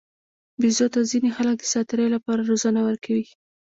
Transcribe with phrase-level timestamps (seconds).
[0.61, 3.25] بیزو ته ځینې خلک د ساتیرۍ لپاره روزنه ورکوي.